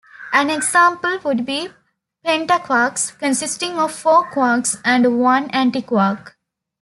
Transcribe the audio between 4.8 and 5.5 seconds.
and one